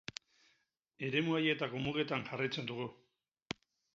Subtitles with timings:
[1.07, 2.87] Eremu haietako mugetan jarraitzen dugu.